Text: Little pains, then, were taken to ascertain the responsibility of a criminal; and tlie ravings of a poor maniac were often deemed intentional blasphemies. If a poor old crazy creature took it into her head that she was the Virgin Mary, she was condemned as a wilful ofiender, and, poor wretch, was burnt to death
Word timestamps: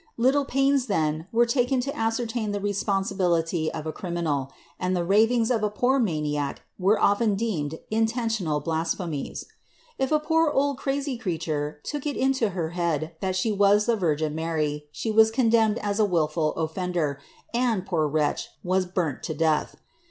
Little 0.17 0.45
pains, 0.45 0.87
then, 0.87 1.27
were 1.31 1.45
taken 1.45 1.79
to 1.81 1.95
ascertain 1.95 2.53
the 2.53 2.59
responsibility 2.59 3.71
of 3.71 3.85
a 3.85 3.91
criminal; 3.91 4.51
and 4.79 4.97
tlie 4.97 5.07
ravings 5.07 5.51
of 5.51 5.61
a 5.61 5.69
poor 5.69 5.99
maniac 5.99 6.63
were 6.79 6.99
often 6.99 7.35
deemed 7.35 7.77
intentional 7.91 8.61
blasphemies. 8.61 9.45
If 9.99 10.11
a 10.11 10.19
poor 10.19 10.49
old 10.49 10.79
crazy 10.79 11.19
creature 11.19 11.81
took 11.83 12.07
it 12.07 12.17
into 12.17 12.49
her 12.49 12.69
head 12.71 13.15
that 13.19 13.35
she 13.35 13.51
was 13.51 13.85
the 13.85 13.95
Virgin 13.95 14.33
Mary, 14.33 14.87
she 14.91 15.11
was 15.11 15.29
condemned 15.29 15.77
as 15.77 15.99
a 15.99 16.05
wilful 16.05 16.55
ofiender, 16.57 17.17
and, 17.53 17.85
poor 17.85 18.07
wretch, 18.07 18.49
was 18.63 18.87
burnt 18.87 19.21
to 19.21 19.35
death 19.35 19.75